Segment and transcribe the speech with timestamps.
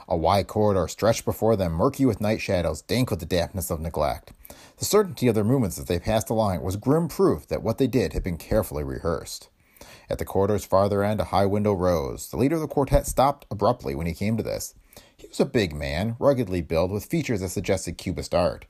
[0.07, 3.79] A wide corridor stretched before them, murky with night shadows, dank with the dampness of
[3.79, 4.31] neglect.
[4.77, 7.85] The certainty of their movements as they passed along was grim proof that what they
[7.85, 9.49] did had been carefully rehearsed.
[10.09, 12.27] At the corridor's farther end, a high window rose.
[12.27, 14.73] The leader of the quartet stopped abruptly when he came to this.
[15.15, 18.65] He was a big man, ruggedly built, with features that suggested Cubist art.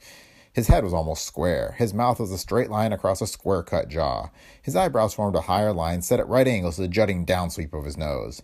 [0.53, 1.75] His head was almost square.
[1.77, 4.29] His mouth was a straight line across a square cut jaw.
[4.61, 7.85] His eyebrows formed a higher line set at right angles to the jutting downsweep of
[7.85, 8.41] his nose.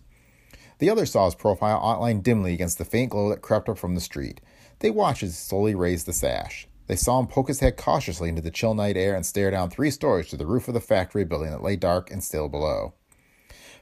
[0.78, 3.94] The others saw his profile outlined dimly against the faint glow that crept up from
[3.94, 4.40] the street.
[4.78, 6.66] They watched as he slowly raised the sash.
[6.86, 9.68] They saw him poke his head cautiously into the chill night air and stare down
[9.68, 12.94] three stories to the roof of the factory building that lay dark and still below.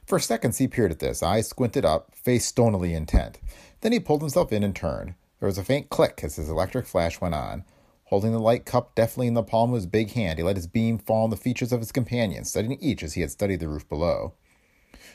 [0.04, 3.38] For seconds he peered at this, eyes squinted up, face stonily intent.
[3.82, 5.14] Then he pulled himself in and turned.
[5.38, 7.64] There was a faint click as his electric flash went on.
[8.06, 10.68] Holding the light cup deftly in the palm of his big hand, he let his
[10.68, 13.68] beam fall on the features of his companions, studying each as he had studied the
[13.68, 14.32] roof below.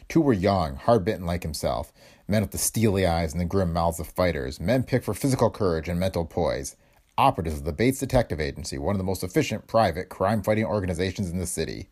[0.09, 1.93] Two were young, hard bitten like himself,
[2.27, 5.49] men with the steely eyes and the grim mouths of fighters, men picked for physical
[5.49, 6.75] courage and mental poise,
[7.17, 11.29] operatives of the Bates Detective Agency, one of the most efficient private crime fighting organizations
[11.29, 11.87] in the city.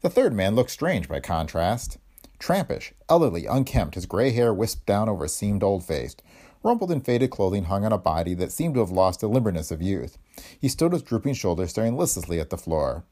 [0.00, 1.98] The third man looked strange by contrast.
[2.38, 6.14] Trampish, elderly, unkempt, his gray hair wisped down over a seamed old face,
[6.62, 9.72] Rumpled and faded clothing hung on a body that seemed to have lost the limberness
[9.72, 10.18] of youth.
[10.60, 13.04] He stood with drooping shoulders, staring listlessly at the floor.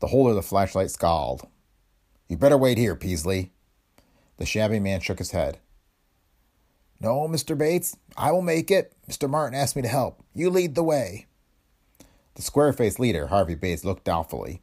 [0.00, 1.46] The holder of the flashlight scowled.
[2.28, 3.52] You better wait here, Peasley.
[4.36, 5.58] The shabby man shook his head.
[7.00, 7.56] No, Mr.
[7.56, 8.92] Bates, I will make it.
[9.08, 9.28] Mr.
[9.28, 10.22] Martin asked me to help.
[10.34, 11.26] You lead the way.
[12.34, 14.62] The square faced leader, Harvey Bates, looked doubtfully.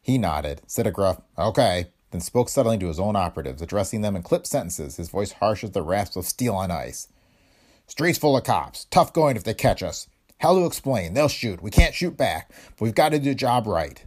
[0.00, 4.14] He nodded, said a gruff, Okay, then spoke suddenly to his own operatives, addressing them
[4.14, 7.08] in clipped sentences, his voice harsh as the rasp of steel on ice.
[7.86, 8.84] Streets full of cops.
[8.90, 10.06] Tough going if they catch us.
[10.38, 11.14] Hell to explain.
[11.14, 11.62] They'll shoot.
[11.62, 14.04] We can't shoot back, but we've got to do the job right.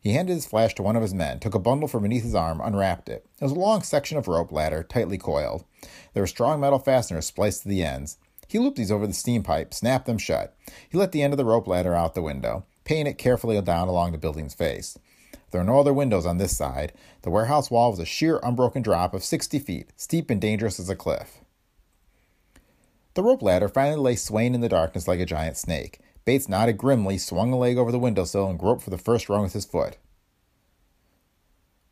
[0.00, 2.34] He handed his flash to one of his men, took a bundle from beneath his
[2.34, 3.26] arm, unwrapped it.
[3.40, 5.64] It was a long section of rope ladder, tightly coiled.
[6.14, 8.16] There were strong metal fasteners spliced to the ends.
[8.46, 10.56] He looped these over the steam pipe, snapped them shut.
[10.88, 13.88] He let the end of the rope ladder out the window, paying it carefully down
[13.88, 14.96] along the building's face.
[15.50, 16.92] There are no other windows on this side.
[17.22, 20.90] The warehouse wall was a sheer, unbroken drop of 60 feet, steep and dangerous as
[20.90, 21.38] a cliff.
[23.14, 26.00] The rope ladder finally lay swaying in the darkness like a giant snake.
[26.24, 29.42] Bates nodded grimly, swung a leg over the windowsill, and groped for the first rung
[29.42, 29.96] with his foot.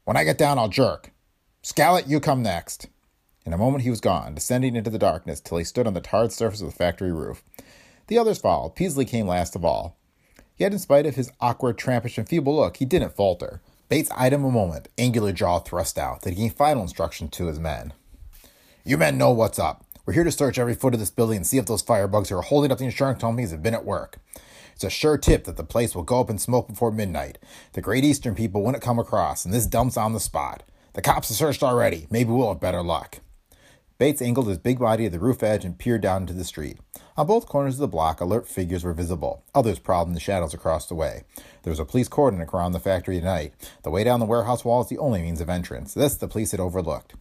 [0.04, 1.12] When I get down, I'll jerk.
[1.62, 2.88] Scallett, you come next.
[3.46, 6.00] In a moment he was gone, descending into the darkness till he stood on the
[6.00, 7.42] tarred surface of the factory roof.
[8.08, 8.74] The others followed.
[8.74, 9.96] Peasley came last of all.
[10.56, 13.60] Yet, in spite of his awkward, trampish, and feeble look, he didn't falter.
[13.88, 17.46] Bates eyed him a moment, angular jaw thrust out, then he gave final instruction to
[17.46, 17.92] his men.
[18.84, 19.84] You men know what's up.
[20.06, 22.36] We're here to search every foot of this building and see if those firebugs who
[22.36, 24.18] are holding up the insurance companies have been at work.
[24.74, 27.38] It's a sure tip that the place will go up in smoke before midnight.
[27.72, 30.62] The Great Eastern people wouldn't come across, and this dump's on the spot.
[30.94, 32.06] The cops have searched already.
[32.10, 33.20] Maybe we'll have better luck.
[33.98, 36.78] Bates angled his big body to the roof edge and peered down into the street.
[37.16, 39.44] On both corners of the block, alert figures were visible.
[39.54, 41.22] Others prowled in the shadows across the way.
[41.62, 43.54] There was a police cordon around the factory tonight.
[43.84, 45.94] The way down the warehouse wall is the only means of entrance.
[45.94, 47.14] This the police had overlooked.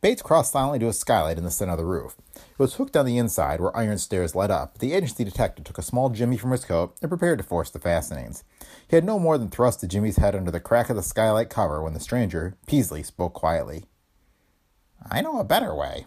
[0.00, 2.16] Bates crossed silently to a skylight in the center of the roof.
[2.36, 4.78] It was hooked on the inside where iron stairs led up.
[4.78, 7.80] The agency detective took a small jimmy from his coat and prepared to force the
[7.80, 8.44] fastenings.
[8.88, 11.50] He had no more than thrust the jimmy's head under the crack of the skylight
[11.50, 13.84] cover when the stranger, Peasley, spoke quietly.
[15.10, 16.06] I know a better way.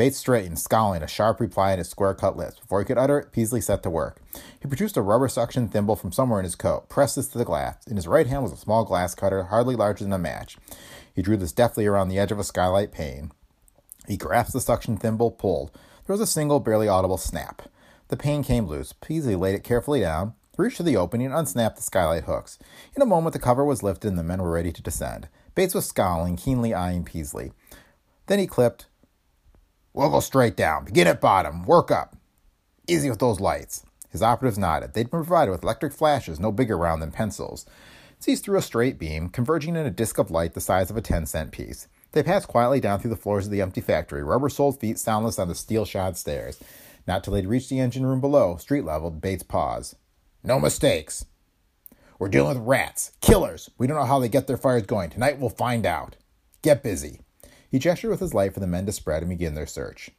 [0.00, 2.58] Bates straightened, scowling, a sharp reply in his square cut lips.
[2.58, 4.18] Before he could utter it, Peasley set to work.
[4.58, 7.44] He produced a rubber suction thimble from somewhere in his coat, pressed this to the
[7.44, 7.86] glass.
[7.86, 10.56] In his right hand was a small glass cutter, hardly larger than a match.
[11.14, 13.30] He drew this deftly around the edge of a skylight pane.
[14.08, 15.70] He grasped the suction thimble, pulled.
[16.06, 17.68] There was a single, barely audible snap.
[18.08, 18.94] The pane came loose.
[18.94, 22.58] Peasley laid it carefully down, reached to the opening and unsnapped the skylight hooks.
[22.96, 25.28] In a moment, the cover was lifted and the men were ready to descend.
[25.54, 27.52] Bates was scowling, keenly eyeing Peasley.
[28.28, 28.86] Then he clipped,
[29.92, 30.84] We'll go straight down.
[30.84, 31.64] Begin at bottom.
[31.64, 32.16] Work up.
[32.86, 33.84] Easy with those lights.
[34.10, 34.94] His operatives nodded.
[34.94, 37.66] They'd been provided with electric flashes no bigger round than pencils.
[38.18, 41.00] Seized through a straight beam, converging in a disk of light the size of a
[41.00, 41.88] 10 cent piece.
[42.12, 45.38] They passed quietly down through the floors of the empty factory, rubber soled feet soundless
[45.38, 46.60] on the steel shod stairs.
[47.06, 49.96] Not till they'd reached the engine room below, street level, Bates paused.
[50.42, 51.24] No mistakes.
[52.18, 53.70] We're dealing with rats, killers.
[53.78, 55.10] We don't know how they get their fires going.
[55.10, 56.16] Tonight we'll find out.
[56.62, 57.20] Get busy.
[57.70, 60.10] He gestured with his light for the men to spread and begin their search.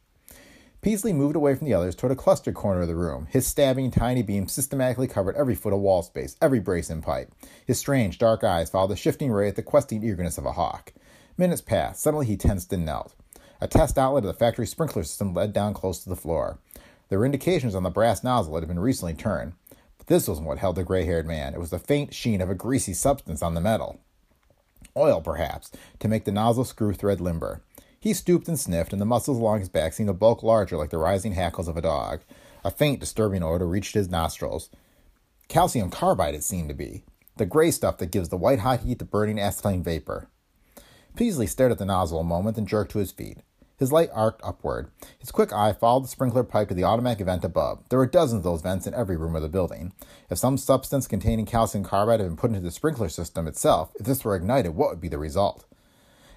[0.80, 3.28] Peasley moved away from the others toward a clustered corner of the room.
[3.30, 7.32] His stabbing, tiny beam systematically covered every foot of wall space, every brace and pipe.
[7.64, 10.92] His strange, dark eyes followed the shifting ray with the questing eagerness of a hawk.
[11.38, 12.02] Minutes passed.
[12.02, 13.14] Suddenly he tensed and knelt.
[13.60, 16.58] A test outlet of the factory sprinkler system led down close to the floor.
[17.08, 19.52] There were indications on the brass nozzle it had been recently turned.
[19.98, 21.54] But this wasn't what held the gray haired man.
[21.54, 24.00] It was the faint sheen of a greasy substance on the metal.
[24.96, 27.62] Oil, perhaps, to make the nozzle screw thread limber.
[27.98, 30.90] He stooped and sniffed, and the muscles along his back seemed to bulk larger like
[30.90, 32.20] the rising hackles of a dog.
[32.64, 34.70] A faint, disturbing odor reached his nostrils.
[35.48, 37.04] Calcium carbide, it seemed to be.
[37.36, 40.28] The gray stuff that gives the white hot heat to burning acetylene vapor.
[41.16, 43.38] Peasley stared at the nozzle a moment then jerked to his feet.
[43.82, 44.92] His light arced upward.
[45.18, 47.82] His quick eye followed the sprinkler pipe to the automatic vent above.
[47.88, 49.92] There were dozens of those vents in every room of the building.
[50.30, 54.06] If some substance containing calcium carbide had been put into the sprinkler system itself, if
[54.06, 55.64] this were ignited, what would be the result?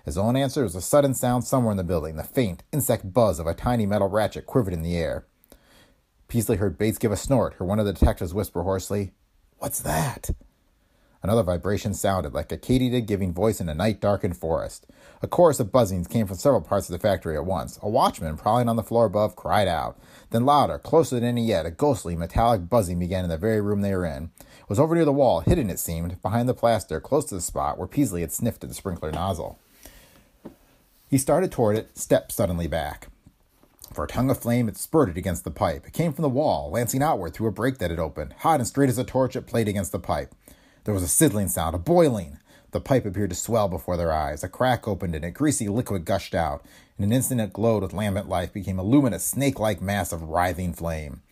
[0.05, 2.15] His own answer was a sudden sound somewhere in the building.
[2.15, 5.27] The faint, insect buzz of a tiny metal ratchet quivered in the air.
[6.27, 9.11] Peasley heard Bates give a snort, heard one of the detectives whisper hoarsely,
[9.59, 10.31] What's that?
[11.25, 14.85] Another vibration sounded, like a katydid giving voice in a night darkened forest.
[15.23, 17.79] A chorus of buzzings came from several parts of the factory at once.
[17.81, 19.99] A watchman, prowling on the floor above, cried out.
[20.29, 23.81] Then louder, closer than any yet, a ghostly, metallic buzzing began in the very room
[23.81, 24.29] they were in.
[24.39, 27.41] It was over near the wall, hidden, it seemed, behind the plaster, close to the
[27.41, 29.57] spot where Peasley had sniffed at the sprinkler nozzle.
[31.09, 33.07] He started toward it, stepped suddenly back.
[33.93, 35.87] For a tongue of flame, it spurted against the pipe.
[35.87, 38.33] It came from the wall, lancing outward through a break that had opened.
[38.39, 40.35] Hot and straight as a torch, it played against the pipe.
[40.85, 42.37] There was a sizzling sound, a boiling.
[42.69, 44.43] The pipe appeared to swell before their eyes.
[44.43, 46.63] A crack opened and a greasy liquid gushed out.
[46.99, 50.73] In an instant it glowed with lambent life, became a luminous, snake-like mass of writhing
[50.73, 51.23] flame.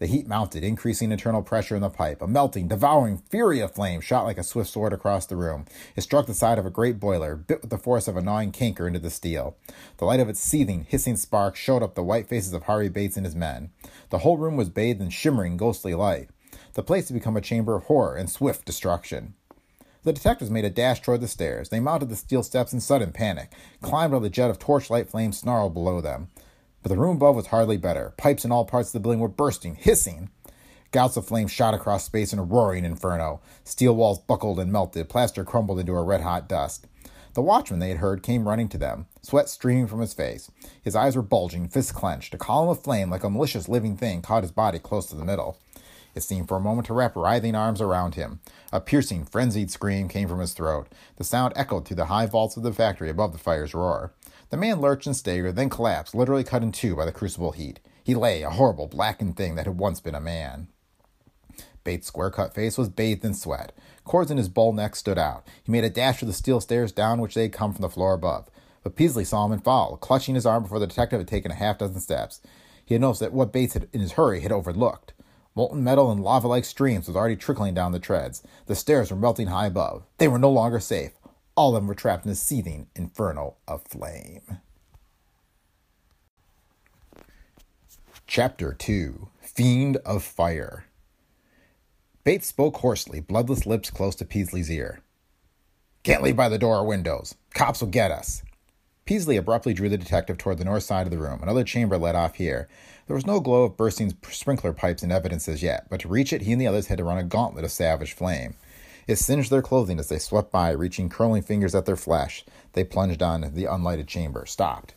[0.00, 2.20] The heat mounted, increasing internal pressure in the pipe.
[2.20, 5.66] A melting, devouring fury of flame shot like a swift sword across the room.
[5.94, 8.50] It struck the side of a great boiler, bit with the force of a gnawing
[8.50, 9.56] canker into the steel.
[9.98, 13.16] The light of its seething, hissing spark showed up the white faces of Harry Bates
[13.16, 13.70] and his men.
[14.10, 16.28] The whole room was bathed in shimmering, ghostly light.
[16.76, 19.32] The place had become a chamber of horror and swift destruction.
[20.02, 21.70] The detectives made a dash toward the stairs.
[21.70, 23.50] They mounted the steel steps in sudden panic,
[23.80, 26.28] climbed while the jet of torchlight flame snarled below them.
[26.82, 28.12] But the room above was hardly better.
[28.18, 30.28] Pipes in all parts of the building were bursting, hissing.
[30.90, 33.40] Gouts of flame shot across space in a roaring inferno.
[33.64, 36.86] Steel walls buckled and melted, plaster crumbled into a red hot dust.
[37.32, 40.50] The watchman they had heard came running to them, sweat streaming from his face.
[40.82, 42.34] His eyes were bulging, fists clenched.
[42.34, 45.24] A column of flame, like a malicious living thing, caught his body close to the
[45.24, 45.58] middle.
[46.16, 48.40] It seemed for a moment to wrap writhing arms around him.
[48.72, 50.88] A piercing, frenzied scream came from his throat.
[51.16, 54.14] The sound echoed through the high vaults of the factory above the fire's roar.
[54.48, 57.80] The man lurched and staggered, then collapsed, literally cut in two by the crucible heat.
[58.02, 60.68] He lay, a horrible, blackened thing that had once been a man.
[61.84, 63.72] Bates' square cut face was bathed in sweat.
[64.04, 65.46] Cords in his bull neck stood out.
[65.64, 67.90] He made a dash for the steel stairs down which they had come from the
[67.90, 68.48] floor above.
[68.82, 71.54] But Peasley saw him and followed, clutching his arm before the detective had taken a
[71.54, 72.40] half dozen steps.
[72.86, 75.12] He had noticed that what Bates had, in his hurry, had overlooked.
[75.56, 78.42] Molten metal and lava like streams was already trickling down the treads.
[78.66, 80.04] The stairs were melting high above.
[80.18, 81.12] They were no longer safe.
[81.56, 84.58] All of them were trapped in a seething inferno of flame.
[88.26, 90.84] Chapter 2 Fiend of Fire
[92.22, 95.00] Bates spoke hoarsely, bloodless lips close to Peasley's ear.
[96.02, 97.34] Can't leave by the door or windows.
[97.54, 98.42] Cops will get us.
[99.06, 101.38] Peasley abruptly drew the detective toward the north side of the room.
[101.40, 102.68] Another chamber led off here.
[103.06, 106.32] There was no glow of bursting sprinkler pipes in evidence as yet, but to reach
[106.32, 108.56] it, he and the others had to run a gauntlet of savage flame.
[109.06, 112.44] It singed their clothing as they swept by, reaching curling fingers at their flesh.
[112.72, 114.94] They plunged on the unlighted chamber, stopped.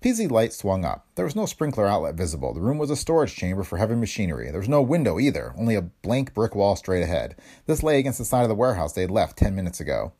[0.00, 1.06] Peasley light swung up.
[1.16, 2.54] There was no sprinkler outlet visible.
[2.54, 4.50] The room was a storage chamber for heavy machinery.
[4.50, 7.34] There was no window either, only a blank brick wall straight ahead.
[7.66, 10.12] This lay against the side of the warehouse they had left ten minutes ago.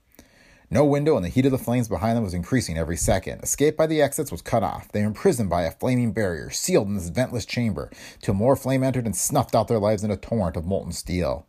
[0.68, 3.42] No window, and the heat of the flames behind them was increasing every second.
[3.42, 4.90] Escape by the exits was cut off.
[4.90, 8.82] They were imprisoned by a flaming barrier, sealed in this ventless chamber, till more flame
[8.82, 11.46] entered and snuffed out their lives in a torrent of molten steel.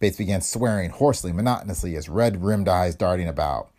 [0.00, 3.70] Bates began swearing hoarsely, monotonously, his red rimmed eyes darting about.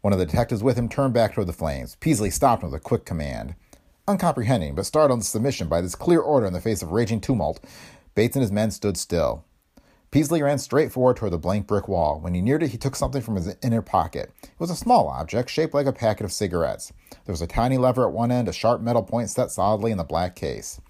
[0.00, 1.96] One of the detectives with him turned back toward the flames.
[1.96, 3.54] Peasley stopped him with a quick command.
[4.08, 7.60] Uncomprehending, but startled into submission by this clear order in the face of raging tumult,
[8.14, 9.44] Bates and his men stood still.
[10.10, 12.18] Peasley ran straight forward toward the blank brick wall.
[12.18, 14.32] When he neared it, he took something from his inner pocket.
[14.42, 16.92] It was a small object, shaped like a packet of cigarettes.
[17.24, 19.98] There was a tiny lever at one end, a sharp metal point set solidly in
[19.98, 20.80] the black case.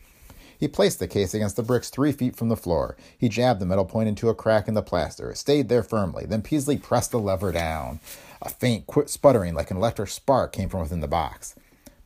[0.58, 2.96] He placed the case against the bricks three feet from the floor.
[3.16, 5.30] He jabbed the metal point into a crack in the plaster.
[5.30, 6.24] It stayed there firmly.
[6.26, 8.00] Then Peasley pressed the lever down.
[8.40, 11.54] A faint, quick sputtering like an electric spark came from within the box.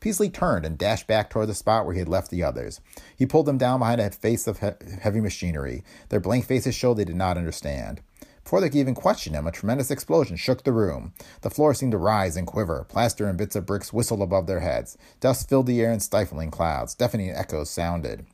[0.04, 2.82] Peasley turned and dashed back toward the spot where he had left the others.
[3.16, 5.82] He pulled them down behind a face of he- heavy machinery.
[6.10, 8.02] Their blank faces showed they did not understand.
[8.42, 11.14] Before they could even question him, a tremendous explosion shook the room.
[11.40, 12.84] The floor seemed to rise and quiver.
[12.86, 14.98] Plaster and bits of bricks whistled above their heads.
[15.20, 16.94] Dust filled the air in stifling clouds.
[16.94, 18.26] Deafening echoes sounded.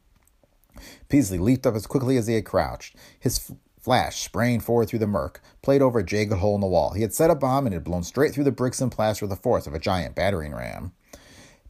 [1.08, 2.96] Peasley leaped up as quickly as he had crouched.
[3.20, 6.66] His f- flash sprang forward through the murk, played over a jagged hole in the
[6.66, 6.94] wall.
[6.94, 9.24] He had set a bomb and it had blown straight through the bricks and plaster
[9.24, 10.90] with the force of a giant battering ram.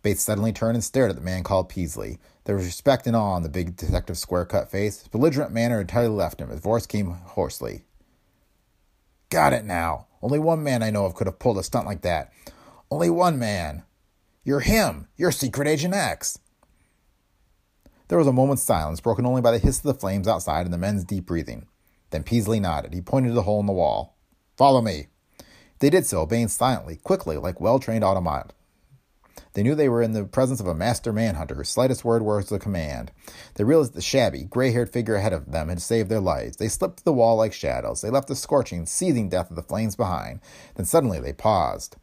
[0.02, 2.18] Bates suddenly turned and stared at the man called Peasley.
[2.44, 5.00] There was respect and awe on the big detective's square cut face.
[5.00, 6.48] His belligerent manner entirely left him.
[6.48, 7.84] His voice came hoarsely.
[9.28, 10.06] Got it now.
[10.22, 12.32] Only one man I know of could have pulled a stunt like that.
[12.90, 13.84] Only one man.
[14.42, 15.06] You're him.
[15.16, 16.38] You're Secret Agent X.
[18.08, 20.72] There was a moment's silence, broken only by the hiss of the flames outside and
[20.72, 21.66] the men's deep breathing.
[22.10, 22.92] Then Peasley nodded.
[22.92, 24.16] He pointed to the hole in the wall.
[24.56, 25.06] Follow me.
[25.78, 28.52] They did so, obeying silently, quickly, like well trained automat.
[29.52, 32.50] They knew they were in the presence of a master manhunter whose slightest word was
[32.52, 33.12] a command.
[33.54, 36.56] They realized the shabby, gray haired figure ahead of them had saved their lives.
[36.56, 38.00] They slipped to the wall like shadows.
[38.00, 40.40] They left the scorching, seething death of the flames behind.
[40.76, 41.96] Then suddenly they paused.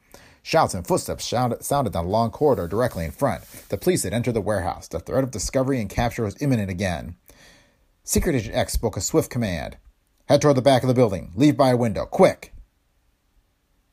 [0.43, 3.43] Shouts and footsteps sounded down a long corridor directly in front.
[3.67, 4.87] The police had entered the warehouse.
[4.87, 7.17] The threat of discovery and capture was imminent again.
[8.05, 9.75] Secret Agent X spoke a swift command.
[10.29, 11.33] Head toward the back of the building.
[11.35, 12.05] Leave by a window.
[12.05, 12.53] Quick!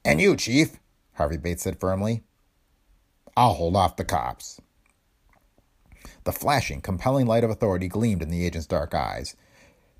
[0.04, 0.78] And you, Chief,
[1.14, 2.22] Harvey Bates said firmly.
[3.36, 4.60] I'll hold off the cops.
[6.24, 9.36] The flashing, compelling light of authority gleamed in the agent's dark eyes.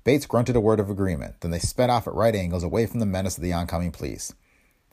[0.03, 2.99] Bates grunted a word of agreement, then they sped off at right angles away from
[2.99, 4.33] the menace of the oncoming police.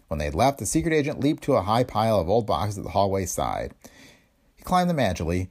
[0.08, 2.78] When they had left, the secret agent leaped to a high pile of old boxes
[2.78, 3.74] at the hallway side.
[4.54, 5.48] He climbed them agilely,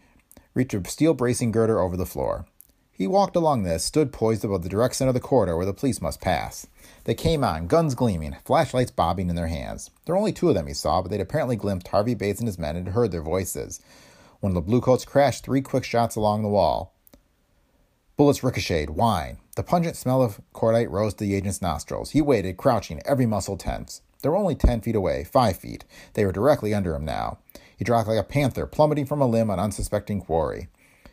[0.53, 2.45] reached a steel bracing girder over the floor.
[2.91, 5.74] He walked along this, stood poised above the direct center of the corridor where the
[5.74, 6.67] police must pass.
[7.03, 9.89] They came on, guns gleaming, flashlights bobbing in their hands.
[10.05, 12.48] There were only two of them, he saw, but they'd apparently glimpsed Harvey Bates and
[12.48, 13.81] his men and had heard their voices.
[14.39, 16.93] One of the bluecoats crashed three quick shots along the wall.
[18.17, 19.38] Bullets ricocheted, whined.
[19.55, 22.12] The pungent smell of cordite rose to the agent's nostrils.
[22.12, 24.01] He waited, crouching, every muscle tense.
[24.22, 25.86] They were only ten feet away, five feet.
[26.13, 27.39] They were directly under him now.
[27.75, 30.67] He dropped like a panther, plummeting from a limb on unsuspecting quarry.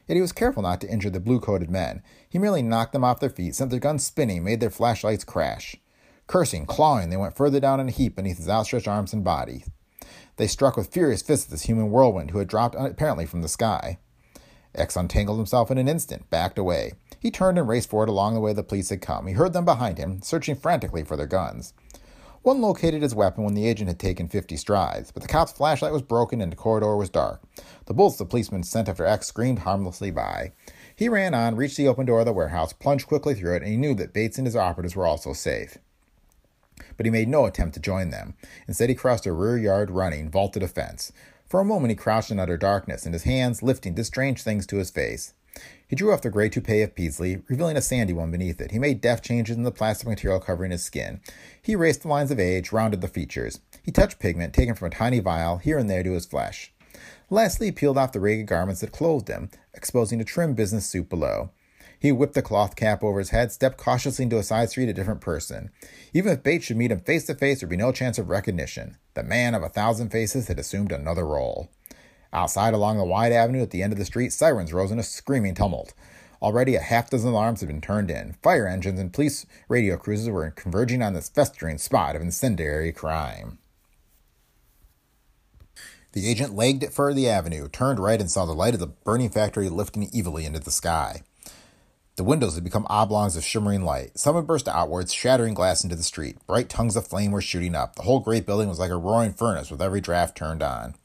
[0.06, 2.02] Yet he was careful not to injure the blue coated men.
[2.28, 5.76] He merely knocked them off their feet, sent their guns spinning, made their flashlights crash.
[6.26, 9.64] Cursing, clawing, they went further down in a heap beneath his outstretched arms and body.
[10.36, 13.48] They struck with furious fists at this human whirlwind who had dropped apparently from the
[13.48, 13.98] sky.
[14.74, 16.92] X untangled himself in an instant, backed away.
[17.18, 19.26] He turned and raced forward along the way the police had come.
[19.26, 21.72] He heard them behind him, searching frantically for their guns.
[22.42, 25.92] One located his weapon when the agent had taken 50 strides, but the cop's flashlight
[25.92, 27.42] was broken and the corridor was dark.
[27.86, 30.52] The bullets the policeman sent after X screamed harmlessly by.
[30.98, 33.70] He ran on, reached the open door of the warehouse, plunged quickly through it, and
[33.70, 35.78] he knew that Bates and his operatives were also safe.
[36.96, 38.34] But he made no attempt to join them.
[38.66, 41.12] Instead, he crossed a rear yard running, vaulted a fence.
[41.46, 44.66] For a moment, he crouched in utter darkness, and his hands lifting did strange things
[44.66, 45.34] to his face.
[45.86, 48.72] He drew off the gray toupee of Peasley, revealing a sandy one beneath it.
[48.72, 51.20] He made deft changes in the plastic material covering his skin.
[51.62, 53.60] He erased the lines of age, rounded the features.
[53.84, 56.72] He touched pigment taken from a tiny vial here and there to his flesh.
[57.30, 61.50] Lastly, peeled off the ragged garments that clothed him, exposing a trim business suit below.
[62.00, 64.92] He whipped the cloth cap over his head, stepped cautiously into a side street, a
[64.92, 65.70] different person.
[66.14, 68.96] Even if Bates should meet him face to face, there'd be no chance of recognition.
[69.14, 71.70] The man of a thousand faces had assumed another role.
[72.32, 75.02] Outside along the wide avenue at the end of the street, sirens rose in a
[75.02, 75.92] screaming tumult.
[76.40, 78.36] Already a half dozen alarms had been turned in.
[78.42, 83.58] Fire engines and police radio cruisers were converging on this festering spot of incendiary crime.
[86.18, 88.88] The agent legged it for the avenue, turned right, and saw the light of the
[88.88, 91.22] burning factory lifting evilly into the sky.
[92.16, 94.18] The windows had become oblongs of shimmering light.
[94.18, 96.44] Some had burst outwards, shattering glass into the street.
[96.44, 97.94] Bright tongues of flame were shooting up.
[97.94, 100.96] The whole great building was like a roaring furnace with every draft turned on.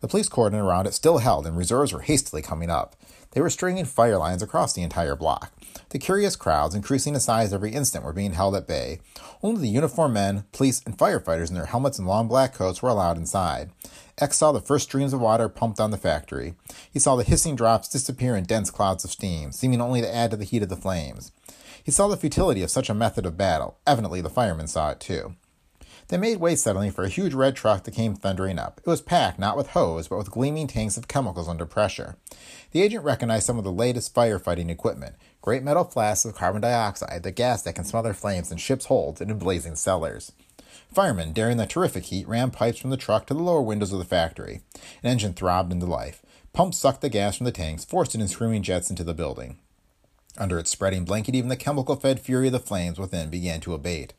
[0.00, 2.94] The police cordon around it still held, and reserves were hastily coming up.
[3.32, 5.52] They were stringing fire lines across the entire block.
[5.88, 9.00] The curious crowds, increasing in size every instant, were being held at bay.
[9.42, 12.90] Only the uniformed men, police, and firefighters in their helmets and long black coats were
[12.90, 13.70] allowed inside.
[14.22, 16.54] X saw the first streams of water pumped on the factory.
[16.92, 20.30] He saw the hissing drops disappear in dense clouds of steam, seeming only to add
[20.30, 21.32] to the heat of the flames.
[21.82, 23.78] He saw the futility of such a method of battle.
[23.84, 25.34] Evidently, the firemen saw it too.
[26.06, 28.80] They made way suddenly for a huge red truck that came thundering up.
[28.84, 32.16] It was packed not with hose, but with gleaming tanks of chemicals under pressure.
[32.70, 37.24] The agent recognized some of the latest firefighting equipment great metal flasks of carbon dioxide,
[37.24, 40.30] the gas that can smother flames in ships' holds and in blazing cellars.
[40.94, 43.98] Firemen, daring the terrific heat, ran pipes from the truck to the lower windows of
[43.98, 44.60] the factory.
[45.02, 46.22] An engine throbbed into life.
[46.52, 49.56] Pumps sucked the gas from the tanks, forced it in screaming jets into the building.
[50.36, 53.72] Under its spreading blanket, even the chemical fed fury of the flames within began to
[53.72, 54.12] abate.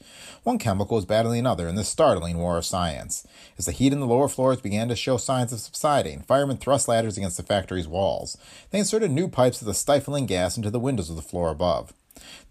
[0.43, 3.25] One chemical was battling another in this startling war of science.
[3.57, 6.87] As the heat in the lower floors began to show signs of subsiding, firemen thrust
[6.87, 8.37] ladders against the factory's walls.
[8.71, 11.93] They inserted new pipes of the stifling gas into the windows of the floor above.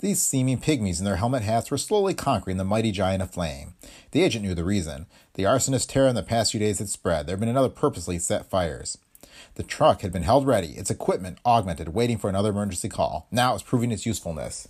[0.00, 3.75] These seeming pygmies in their helmet hats were slowly conquering the mighty giant of flame.
[4.11, 5.07] The agent knew the reason.
[5.35, 7.26] The arsonist terror in the past few days had spread.
[7.26, 8.99] There had been another purposely set fires.
[9.55, 13.26] The truck had been held ready, its equipment augmented, waiting for another emergency call.
[13.31, 14.69] Now it was proving its usefulness.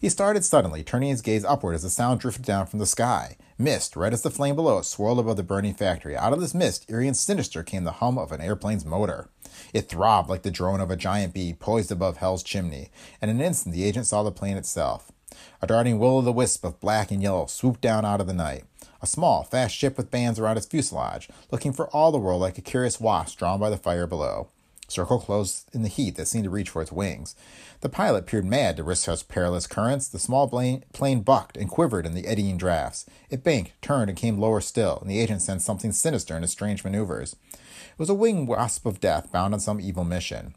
[0.00, 3.36] He started suddenly, turning his gaze upward as the sound drifted down from the sky.
[3.58, 6.16] Mist, red as the flame below swirled above the burning factory.
[6.16, 9.28] Out of this mist, eerie and sinister, came the hum of an airplane's motor.
[9.74, 12.90] It throbbed like the drone of a giant bee poised above hell's chimney,
[13.20, 15.12] and in an instant the agent saw the plane itself.
[15.60, 18.32] A darting will o' the wisp of black and yellow swooped down out of the
[18.32, 18.64] night
[19.02, 22.58] a small, fast ship with bands around its fuselage, looking for all the world like
[22.58, 24.48] a curious wasp drawn by the fire below.
[24.90, 27.36] Circle closed in the heat that seemed to reach for its wings.
[27.80, 30.08] The pilot peered mad to risk such perilous currents.
[30.08, 33.06] The small plane bucked and quivered in the eddying drafts.
[33.30, 36.52] It banked, turned, and came lower still, and the agent sensed something sinister in its
[36.52, 37.36] strange maneuvers.
[37.52, 40.54] It was a winged wasp of death bound on some evil mission.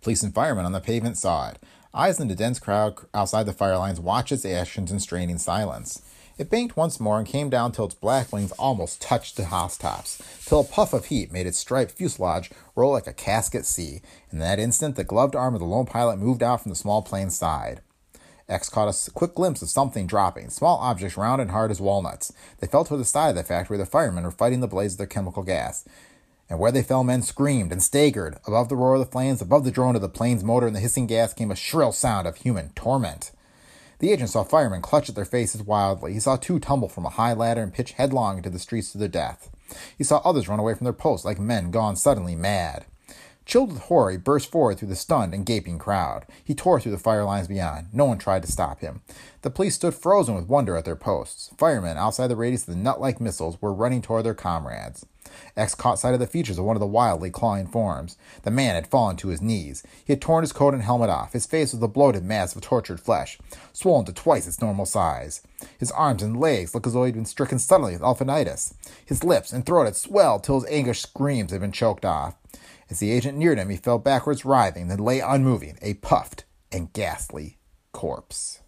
[0.00, 1.58] Police and firemen on the pavement saw it.
[1.94, 6.02] Eyes in the dense crowd outside the fire lines watched its actions in straining silence.
[6.40, 10.22] It banked once more and came down till its black wings almost touched the housetops,
[10.46, 14.00] till a puff of heat made its striped fuselage roll like a cask at sea.
[14.32, 17.02] In that instant, the gloved arm of the lone pilot moved out from the small
[17.02, 17.82] plane's side.
[18.48, 22.32] X caught a quick glimpse of something dropping, small objects round and hard as walnuts.
[22.58, 24.94] They fell toward the side of the factory where the firemen were fighting the blaze
[24.94, 25.86] of their chemical gas.
[26.48, 28.38] And where they fell, men screamed and staggered.
[28.46, 30.80] Above the roar of the flames, above the drone of the plane's motor and the
[30.80, 33.30] hissing gas, came a shrill sound of human torment.
[34.00, 36.14] The agent saw firemen clutch at their faces wildly.
[36.14, 38.98] He saw two tumble from a high ladder and pitch headlong into the streets to
[38.98, 39.50] their death.
[39.96, 42.86] He saw others run away from their posts like men gone suddenly mad.
[43.46, 46.26] Chilled with horror, he burst forward through the stunned and gaping crowd.
[46.44, 47.88] He tore through the fire lines beyond.
[47.92, 49.02] No one tried to stop him.
[49.42, 51.50] The police stood frozen with wonder at their posts.
[51.56, 55.04] Firemen, outside the radius of the nut like missiles, were running toward their comrades.
[55.56, 58.16] X caught sight of the features of one of the wildly clawing forms.
[58.42, 59.82] The man had fallen to his knees.
[60.04, 61.32] He had torn his coat and helmet off.
[61.32, 63.38] His face was a bloated mass of tortured flesh,
[63.72, 65.42] swollen to twice its normal size.
[65.78, 68.74] His arms and legs looked as though he had been stricken suddenly with elephantiasis.
[69.04, 72.34] His lips and throat had swelled till his anguished screams had been choked off.
[72.90, 76.92] As the agent neared him, he fell backwards, writhing, then lay unmoving, a puffed and
[76.92, 77.58] ghastly
[77.92, 78.60] corpse.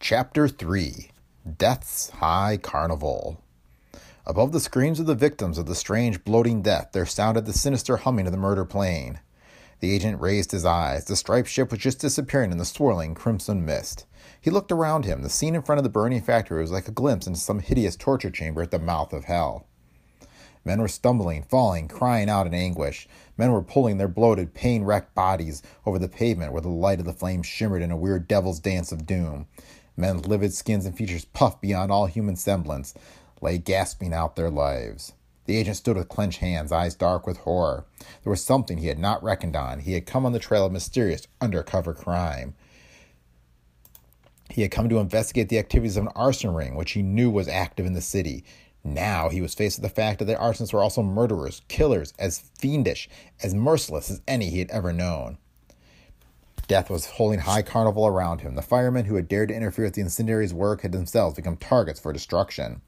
[0.00, 1.12] Chapter 3
[1.58, 3.40] Death's High Carnival
[4.26, 7.98] Above the screams of the victims of the strange, bloating death, there sounded the sinister
[7.98, 9.20] humming of the murder plane.
[9.78, 11.04] The agent raised his eyes.
[11.04, 14.06] The striped ship was just disappearing in the swirling crimson mist.
[14.40, 15.22] He looked around him.
[15.22, 17.96] The scene in front of the burning factory was like a glimpse into some hideous
[17.96, 19.66] torture chamber at the mouth of hell.
[20.64, 23.08] Men were stumbling, falling, crying out in anguish.
[23.36, 27.06] Men were pulling their bloated, pain wrecked bodies over the pavement where the light of
[27.06, 29.46] the flames shimmered in a weird devil's dance of doom.
[29.96, 32.94] Men's livid skins and features puffed beyond all human semblance
[33.40, 35.12] lay gasping out their lives.
[35.46, 37.84] The agent stood with clenched hands, eyes dark with horror.
[38.22, 39.80] There was something he had not reckoned on.
[39.80, 42.54] He had come on the trail of mysterious undercover crime.
[44.48, 47.48] He had come to investigate the activities of an arson ring, which he knew was
[47.48, 48.44] active in the city.
[48.84, 52.50] Now he was faced with the fact that the arsonists were also murderers, killers, as
[52.58, 53.08] fiendish,
[53.42, 55.38] as merciless as any he had ever known.
[56.66, 58.54] Death was holding high carnival around him.
[58.54, 62.00] The firemen who had dared to interfere with the incendiary's work had themselves become targets
[62.00, 62.80] for destruction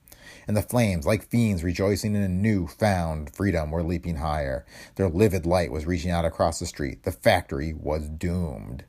[0.47, 4.65] and the flames, like fiends rejoicing in a new found freedom, were leaping higher.
[4.97, 7.03] Their livid light was reaching out across the street.
[7.03, 8.85] The factory was doomed.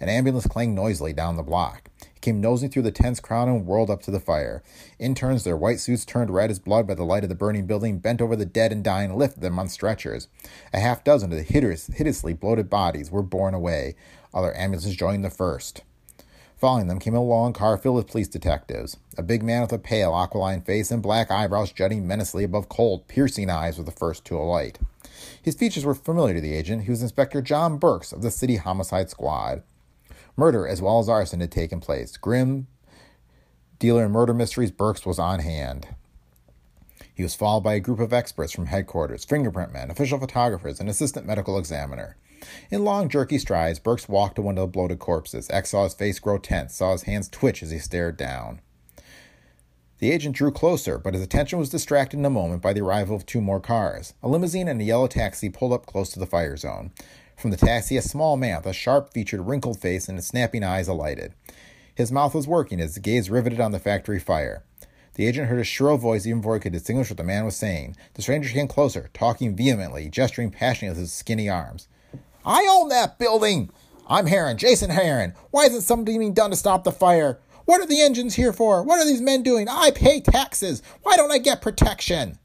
[0.00, 1.88] An ambulance clanged noisily down the block.
[2.22, 4.62] Came nosing through the tense crowd and whirled up to the fire.
[5.00, 7.98] Interns, their white suits turned red as blood by the light of the burning building,
[7.98, 10.28] bent over the dead and dying and lifted them on stretchers.
[10.72, 13.96] A half dozen of the hideously bloated bodies were borne away.
[14.32, 15.82] Other ambulances joined the first.
[16.56, 18.96] Following them came a long car filled with police detectives.
[19.18, 23.08] A big man with a pale, aquiline face and black eyebrows jutting menacingly above cold,
[23.08, 24.78] piercing eyes was the first to alight.
[25.42, 26.84] His features were familiar to the agent.
[26.84, 29.64] He was Inspector John Burks of the City Homicide Squad.
[30.36, 32.16] Murder as well as arson had taken place.
[32.16, 32.66] Grim
[33.78, 35.88] dealer in murder mysteries, Burks was on hand.
[37.14, 40.88] He was followed by a group of experts from headquarters, fingerprint men, official photographers, and
[40.88, 42.16] assistant medical examiner.
[42.70, 45.50] In long, jerky strides, Burks walked to one of the bloated corpses.
[45.50, 48.60] X saw his face grow tense, saw his hands twitch as he stared down.
[49.98, 53.14] The agent drew closer, but his attention was distracted in a moment by the arrival
[53.14, 54.14] of two more cars.
[54.22, 56.90] A limousine and a yellow taxi pulled up close to the fire zone.
[57.36, 60.88] From the taxi, a small man with a sharp featured, wrinkled face and snapping eyes
[60.88, 61.34] alighted.
[61.94, 64.64] His mouth was working, as his gaze riveted on the factory fire.
[65.14, 67.56] The agent heard a shrill voice even before he could distinguish what the man was
[67.56, 67.96] saying.
[68.14, 71.88] The stranger came closer, talking vehemently, gesturing passionately with his skinny arms.
[72.46, 73.70] I own that building!
[74.08, 75.34] I'm Heron, Jason Heron.
[75.50, 77.38] Why isn't something being done to stop the fire?
[77.66, 78.82] What are the engines here for?
[78.82, 79.68] What are these men doing?
[79.68, 80.82] I pay taxes.
[81.02, 82.38] Why don't I get protection?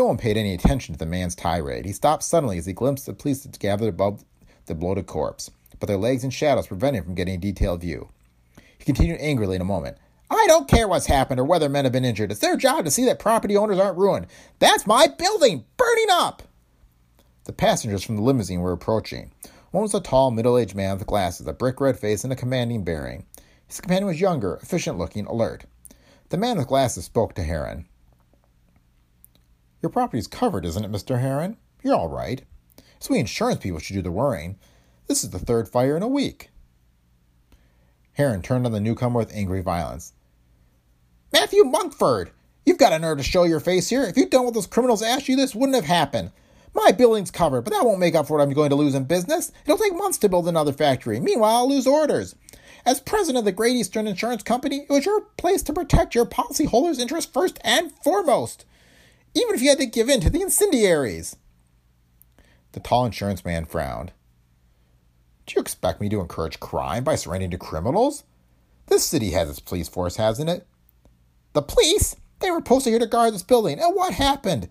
[0.00, 1.84] No one paid any attention to the man's tirade.
[1.84, 4.24] He stopped suddenly as he glimpsed the police gathered above
[4.64, 8.08] the bloated corpse, but their legs and shadows prevented him from getting a detailed view.
[8.78, 9.98] He continued angrily in a moment.
[10.30, 12.30] I don't care what's happened or whether men have been injured.
[12.30, 14.28] It's their job to see that property owners aren't ruined.
[14.58, 16.44] That's my building, burning up.
[17.44, 19.32] The passengers from the limousine were approaching.
[19.70, 22.36] One was a tall, middle aged man with glasses, a brick red face, and a
[22.36, 23.26] commanding bearing.
[23.66, 25.66] His companion was younger, efficient looking, alert.
[26.30, 27.84] The man with glasses spoke to Heron.
[29.82, 31.20] Your property's covered, isn't it, Mr.
[31.20, 31.56] Heron?
[31.82, 32.42] You're all right.
[32.96, 34.58] It's we insurance people should do the worrying.
[35.06, 36.50] This is the third fire in a week.
[38.12, 40.12] Heron turned on the newcomer with angry violence.
[41.32, 42.30] Matthew Monkford!
[42.66, 44.02] You've got a nerve to show your face here.
[44.02, 46.32] If you'd done what those criminals asked you, this wouldn't have happened.
[46.74, 49.04] My building's covered, but that won't make up for what I'm going to lose in
[49.04, 49.50] business.
[49.64, 51.18] It'll take months to build another factory.
[51.18, 52.36] Meanwhile, I'll lose orders.
[52.86, 56.26] As president of the Great Eastern Insurance Company, it was your place to protect your
[56.26, 58.64] policyholders' interests first and foremost,
[59.34, 61.36] even if you had to give in to the incendiaries.
[62.72, 64.12] The tall insurance man frowned.
[65.46, 68.24] Do you expect me to encourage crime by surrendering to criminals?
[68.86, 70.66] This city has its police force, hasn't it?
[71.52, 72.16] The police?
[72.40, 74.68] They were posted here to guard this building, and what happened?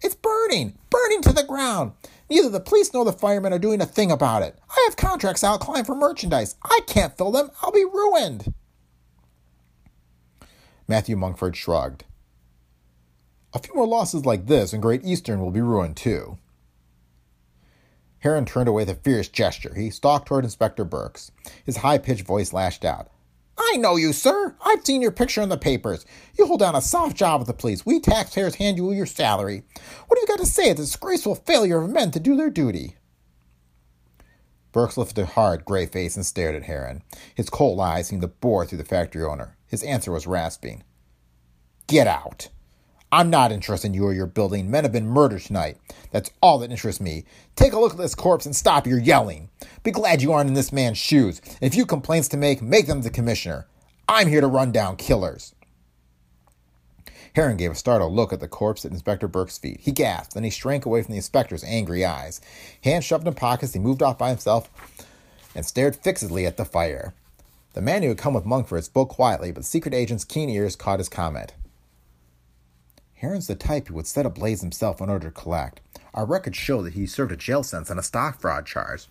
[0.00, 1.92] It's burning, burning to the ground.
[2.28, 4.58] Neither the police nor the firemen are doing a thing about it.
[4.70, 6.56] I have contracts outlined for merchandise.
[6.62, 7.50] I can't fill them.
[7.60, 8.52] I'll be ruined.
[10.88, 12.04] Matthew Monkford shrugged.
[13.54, 16.38] A few more losses like this, and Great Eastern will be ruined too.
[18.20, 19.74] Heron turned away with a fierce gesture.
[19.74, 21.32] He stalked toward Inspector Burks.
[21.64, 23.10] His high pitched voice lashed out.
[23.58, 24.54] I know you, sir.
[24.64, 26.06] I've seen your picture in the papers.
[26.38, 27.84] You hold down a soft job with the police.
[27.84, 29.64] We taxpayers hand you your salary.
[30.06, 32.50] What have you got to say at the disgraceful failure of men to do their
[32.50, 32.96] duty?
[34.72, 37.02] Burks lifted a hard, gray face and stared at Heron.
[37.34, 39.56] His cold eyes seemed to bore through the factory owner.
[39.66, 40.82] His answer was rasping.
[41.86, 42.48] Get out.
[43.14, 44.70] I'm not interested in you or your building.
[44.70, 45.76] Men have been murdered tonight.
[46.12, 47.24] That's all that interests me.
[47.56, 49.50] Take a look at this corpse and stop your yelling.
[49.82, 51.42] Be glad you aren't in this man's shoes.
[51.60, 53.66] If you have complaints to make, make them to the commissioner.
[54.08, 55.54] I'm here to run down killers.
[57.34, 59.80] Heron gave a startled look at the corpse at Inspector Burks' feet.
[59.80, 62.40] He gasped, then he shrank away from the inspector's angry eyes.
[62.82, 64.70] Hands shoved in pockets, he moved off by himself
[65.54, 67.12] and stared fixedly at the fire.
[67.74, 70.76] The man who had come with Monkford spoke quietly, but the secret agent's keen ears
[70.76, 71.52] caught his comment.
[73.22, 75.80] Heron's the type who would set ablaze himself in order to collect.
[76.12, 79.06] Our records show that he served a jail sentence on a stock fraud charge.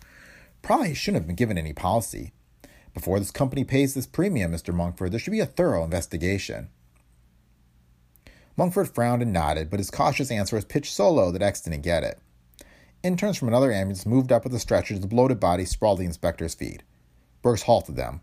[0.62, 2.34] Probably he shouldn't have been given any policy.
[2.94, 4.74] Before this company pays this premium, Mr.
[4.74, 6.68] Monkford, there should be a thorough investigation.
[8.58, 11.80] Monkford frowned and nodded, but his cautious answer was pitched so low that X didn't
[11.80, 12.20] get it.
[13.04, 16.06] Interns from another ambulance moved up with the stretcher as the bloated body sprawled the
[16.06, 16.84] inspector's feet.
[17.42, 18.20] Burks halted them.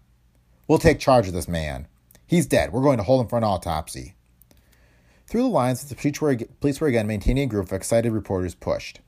[0.69, 1.89] We'll take charge of this man.
[2.27, 2.75] He's dead.
[2.75, 4.17] We're going to hold him for an autopsy.
[5.29, 5.95] Through the lines, the
[6.61, 9.01] police were again maintaining a group of excited reporters pushed.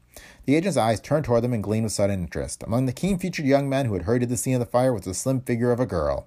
[0.45, 2.63] The agent's eyes turned toward them and gleamed with sudden interest.
[2.63, 4.93] Among the keen featured young men who had hurried to the scene of the fire
[4.93, 6.27] was the slim figure of a girl.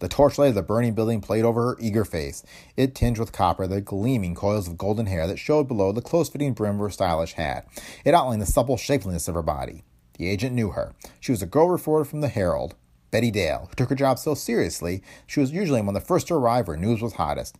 [0.00, 2.42] The torchlight of the burning building played over her eager face.
[2.76, 6.28] It tinged with copper the gleaming coils of golden hair that showed below the close
[6.28, 7.68] fitting brim of her stylish hat.
[8.04, 9.84] It outlined the supple shapeliness of her body.
[10.18, 10.92] The agent knew her.
[11.20, 12.74] She was a girl reporter from the Herald,
[13.12, 16.34] Betty Dale, who took her job so seriously she was usually among the first to
[16.34, 17.56] arrive where news was hottest.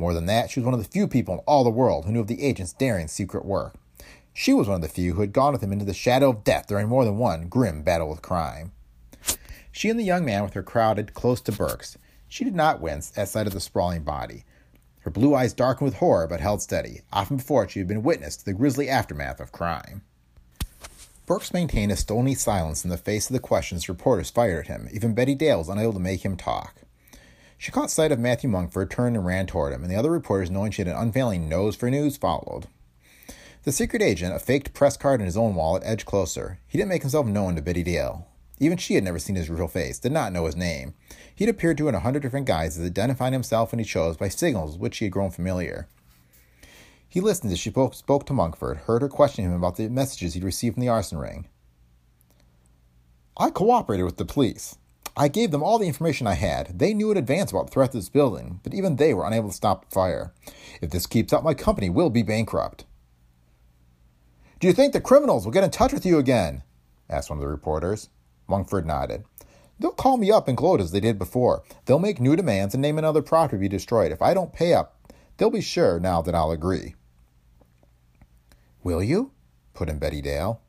[0.00, 2.12] More than that, she was one of the few people in all the world who
[2.12, 3.74] knew of the agent's daring secret work.
[4.32, 6.42] She was one of the few who had gone with him into the shadow of
[6.42, 8.72] death during more than one grim battle with crime.
[9.70, 11.98] She and the young man with her crowded close to Burks.
[12.28, 14.46] She did not wince at sight of the sprawling body.
[15.00, 17.02] Her blue eyes darkened with horror but held steady.
[17.12, 20.00] Often before she had been witness to the grisly aftermath of crime.
[21.26, 24.88] Burks maintained a stony silence in the face of the questions reporters fired at him.
[24.94, 26.76] Even Betty Dale was unable to make him talk.
[27.60, 30.50] She caught sight of Matthew Monkford, turned and ran toward him, and the other reporters,
[30.50, 32.68] knowing she had an unfailing nose for news, followed.
[33.64, 36.58] The secret agent, a faked press card in his own wallet, edged closer.
[36.66, 38.26] He didn't make himself known to Betty Dale.
[38.60, 40.94] Even she had never seen his real face, did not know his name.
[41.34, 44.30] He'd appeared to her in a hundred different guises, identifying himself when he chose by
[44.30, 45.86] signals with which he had grown familiar.
[47.06, 50.32] He listened as she spoke, spoke to Monkford, heard her question him about the messages
[50.32, 51.46] he'd received from the arson ring.
[53.36, 54.78] I cooperated with the police.
[55.16, 56.78] I gave them all the information I had.
[56.78, 59.48] They knew in advance about the threat to this building, but even they were unable
[59.48, 60.32] to stop the fire.
[60.80, 62.84] If this keeps up, my company will be bankrupt.
[64.60, 66.62] Do you think the criminals will get in touch with you again?
[67.08, 68.08] asked one of the reporters.
[68.46, 69.24] Monkford nodded.
[69.78, 71.62] They'll call me up and gloat as they did before.
[71.86, 74.12] They'll make new demands and name another property to be destroyed.
[74.12, 76.94] If I don't pay up, they'll be sure now that I'll agree.
[78.82, 79.32] Will you?
[79.72, 80.60] put in Betty Dale.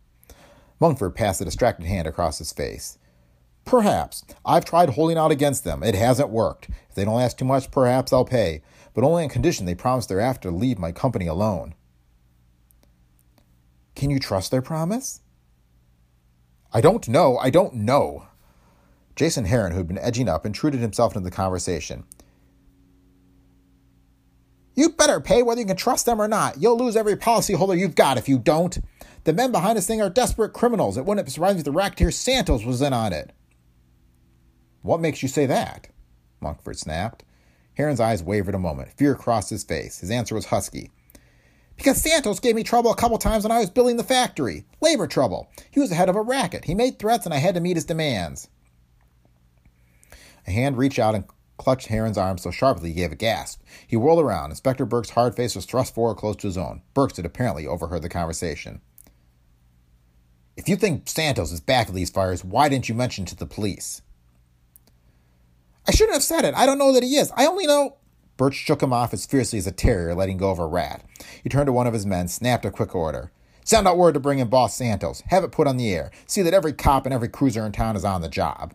[0.80, 2.97] Monkford passed a distracted hand across his face.
[3.65, 4.26] Perhaps.
[4.45, 5.84] I've tried holding out against them.
[5.84, 6.69] It hasn't worked.
[6.89, 8.62] If they don't ask too much, perhaps I'll pay,
[8.93, 11.76] but only on condition they promise thereafter to leave my company alone.
[13.95, 15.21] Can you trust their promise?
[16.74, 17.38] I don't know.
[17.38, 18.28] I don't know.
[19.15, 22.06] Jason Heron, who had been edging up, intruded himself into the conversation.
[24.74, 26.62] You'd better pay whether you can trust them or not.
[26.62, 28.80] You'll lose every policyholder you've got if you don't.
[29.26, 30.97] The men behind this thing are desperate criminals.
[30.97, 33.34] It wouldn't surprise me if the racketeer Santos was in on it.
[34.82, 35.88] What makes you say that?
[36.39, 37.24] Monkford snapped.
[37.74, 38.94] Heron's eyes wavered a moment.
[38.94, 40.00] Fear crossed his face.
[40.00, 40.91] His answer was husky.
[41.78, 44.65] Because Santos gave me trouble a couple times when I was building the factory.
[44.82, 45.50] Labor trouble.
[45.72, 46.65] He was the head of a racket.
[46.65, 48.50] He made threats and I had to meet his demands.
[50.48, 51.26] A hand reached out and
[51.58, 53.62] clutched Heron's arm so sharply he gave a gasp.
[53.88, 54.50] He whirled around.
[54.50, 56.82] Inspector Burks' hard face was thrust forward close to his own.
[56.94, 58.82] Burke had apparently overheard the conversation.
[60.58, 63.46] If you think Santos is back of these fires, why didn't you mention to the
[63.46, 64.02] police?
[65.88, 66.54] I shouldn't have said it.
[66.56, 67.32] I don't know that he is.
[67.36, 67.98] I only know.
[68.38, 71.04] Burks shook him off as fiercely as a terrier letting go of a rat.
[71.44, 73.32] He turned to one of his men, snapped a quick order.
[73.63, 75.22] Send out word to bring in Boss Santos.
[75.28, 76.12] Have it put on the air.
[76.26, 78.74] See that every cop and every cruiser in town is on the job.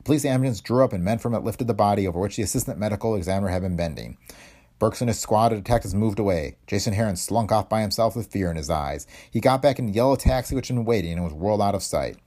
[0.00, 2.42] A police ambulance drew up and men from it lifted the body over which the
[2.42, 4.18] assistant medical examiner had been bending.
[4.78, 6.56] Burks and his squad of detectives moved away.
[6.66, 9.06] Jason Heron slunk off by himself with fear in his eyes.
[9.30, 11.74] He got back in the yellow taxi which had been waiting and was whirled out
[11.74, 12.18] of sight.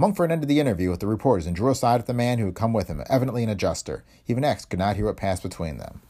[0.00, 2.54] Monkford ended the interview with the reporters and drew aside with the man who had
[2.54, 4.04] come with him, evidently an adjuster.
[4.28, 6.00] Even X could not hear what passed between them.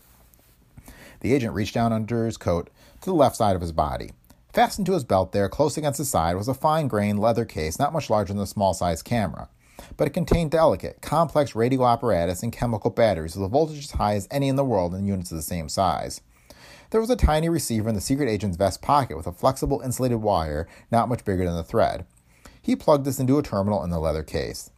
[1.21, 2.69] The agent reached down under his coat
[3.01, 4.11] to the left side of his body.
[4.53, 7.79] Fastened to his belt there, close against his side, was a fine grained leather case
[7.79, 9.49] not much larger than a small sized camera.
[9.97, 14.15] But it contained delicate, complex radio apparatus and chemical batteries with a voltage as high
[14.15, 16.21] as any in the world in units of the same size.
[16.91, 20.21] There was a tiny receiver in the secret agent's vest pocket with a flexible insulated
[20.21, 22.05] wire not much bigger than the thread.
[22.69, 24.69] He plugged this into a terminal in the leather case.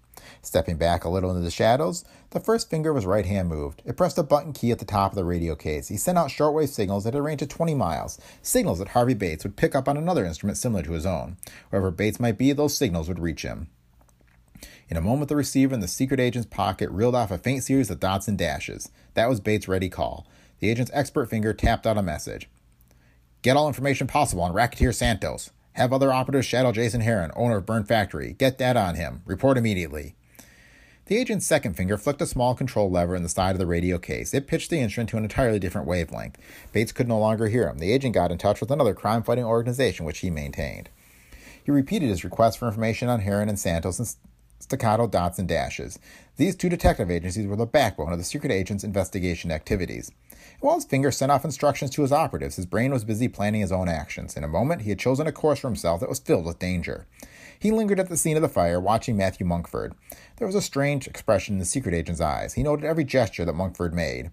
[0.43, 3.83] Stepping back a little into the shadows, the first finger of his right hand moved.
[3.85, 5.89] It pressed a button key at the top of the radio case.
[5.89, 9.43] He sent out shortwave signals at a range of 20 miles, signals that Harvey Bates
[9.43, 11.37] would pick up on another instrument similar to his own.
[11.71, 13.67] Wherever Bates might be, those signals would reach him.
[14.89, 17.91] In a moment, the receiver in the secret agent's pocket reeled off a faint series
[17.91, 18.93] of dots and dashes.
[19.15, 20.29] That was Bates' ready call.
[20.61, 22.49] The agent's expert finger tapped out a message.
[23.43, 25.51] Get all information possible on Racketeer Santos.
[25.81, 28.35] Have other operatives shadow Jason Heron, owner of Burn Factory.
[28.37, 29.23] Get that on him.
[29.25, 30.15] Report immediately.
[31.07, 33.97] The agent's second finger flicked a small control lever in the side of the radio
[33.97, 34.35] case.
[34.35, 36.37] It pitched the instrument to an entirely different wavelength.
[36.75, 37.79] Bates could no longer hear him.
[37.79, 40.91] The agent got in touch with another crime fighting organization which he maintained.
[41.65, 44.05] He repeated his request for information on Heron and Santos in
[44.59, 45.99] staccato dots and dashes.
[46.37, 50.11] These two detective agencies were the backbone of the secret agent's investigation activities.
[50.61, 53.73] While his finger sent off instructions to his operatives, his brain was busy planning his
[53.73, 54.37] own actions.
[54.37, 57.07] In a moment, he had chosen a course for himself that was filled with danger.
[57.59, 59.95] He lingered at the scene of the fire, watching Matthew Monkford.
[60.37, 62.55] There was a strange expression in the secret agent's eyes.
[62.55, 64.31] He noted every gesture that Monkford made.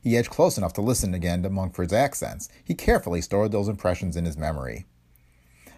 [0.00, 2.48] He edged close enough to listen again to Monkford's accents.
[2.64, 4.86] He carefully stored those impressions in his memory.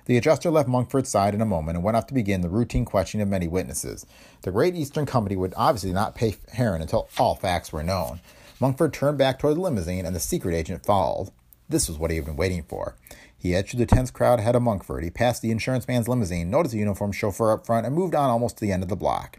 [0.06, 2.86] The adjuster left Monkford's side in a moment and went off to begin the routine
[2.86, 4.06] questioning of many witnesses.
[4.40, 8.20] The Great Eastern Company would obviously not pay Heron until all facts were known.
[8.60, 11.30] Monkford turned back toward the limousine, and the secret agent followed.
[11.68, 12.96] This was what he had been waiting for.
[13.36, 15.04] He edged through the tense crowd ahead of Monkford.
[15.04, 18.30] He passed the insurance man's limousine, noticed the uniformed chauffeur up front, and moved on
[18.30, 19.38] almost to the end of the block.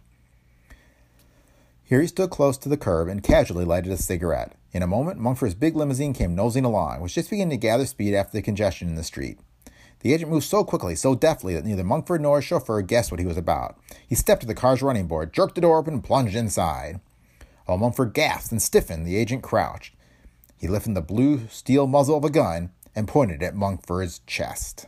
[1.84, 4.53] Here he stood close to the curb and casually lighted a cigarette.
[4.71, 8.13] In a moment, Monkford's big limousine came nosing along, was just beginning to gather speed
[8.13, 9.39] after the congestion in the street.
[10.01, 13.19] The agent moved so quickly, so deftly, that neither Monkford nor his chauffeur guessed what
[13.19, 13.77] he was about.
[14.08, 17.01] He stepped to the car's running board, jerked the door open, and plunged inside.
[17.69, 19.93] While Monkford gasped and stiffened, the agent crouched.
[20.58, 24.88] He lifted the blue steel muzzle of a gun and pointed at Monkford's chest.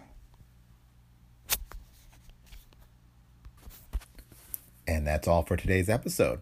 [4.87, 6.41] And that's all for today's episode.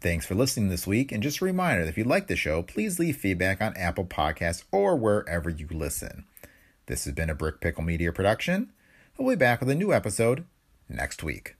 [0.00, 2.62] Thanks for listening this week, and just a reminder that if you like the show,
[2.62, 6.24] please leave feedback on Apple Podcasts or wherever you listen.
[6.86, 8.72] This has been a Brick Pickle Media production.
[9.16, 10.46] We'll be back with a new episode
[10.88, 11.54] next week.